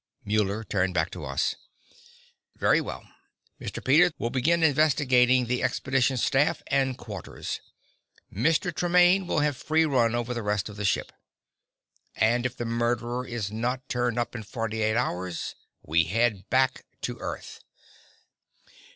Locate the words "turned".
0.63-0.95, 13.87-14.17